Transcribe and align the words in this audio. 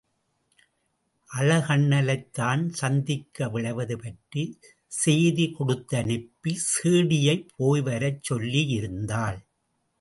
அழகண்ணலைத் 1.29 2.31
தான் 2.31 2.63
சந்திக்க 2.71 3.49
விழைவது 3.49 3.95
பற்றிச் 3.97 4.57
சேதி 4.91 5.55
கொடுத்தனுப்பி 5.59 6.53
சேடியைப் 6.71 7.47
போய்வரச் 7.57 8.23
சொல்லியிருந்தாள். 8.29 9.39